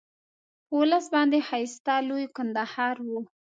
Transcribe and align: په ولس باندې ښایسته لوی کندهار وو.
په 0.67 0.73
ولس 0.79 1.05
باندې 1.15 1.45
ښایسته 1.47 1.93
لوی 2.09 2.25
کندهار 2.37 2.95
وو. 3.09 3.21